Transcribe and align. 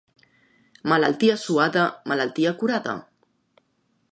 Malaltia 0.93 1.35
suada, 1.41 1.83
malaltia 2.13 2.55
curada. 2.63 2.97